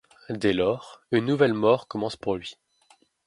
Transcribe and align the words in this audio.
Dès 0.31 0.51
lors, 0.53 0.99
une 1.11 1.27
nouvelle 1.27 1.53
mort 1.53 1.87
commence 1.87 2.15
pour 2.15 2.33
lui... 2.35 2.57